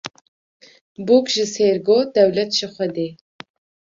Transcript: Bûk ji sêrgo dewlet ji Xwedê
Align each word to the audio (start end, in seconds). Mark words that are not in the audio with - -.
Bûk 1.05 1.25
ji 1.33 1.45
sêrgo 1.53 1.97
dewlet 2.13 2.51
ji 2.57 2.67
Xwedê 2.73 3.07